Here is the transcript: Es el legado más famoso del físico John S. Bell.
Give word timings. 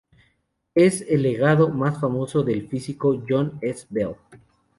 Es 0.73 1.01
el 1.07 1.21
legado 1.21 1.69
más 1.69 2.01
famoso 2.01 2.41
del 2.41 2.67
físico 2.67 3.21
John 3.29 3.59
S. 3.61 3.85
Bell. 3.87 4.15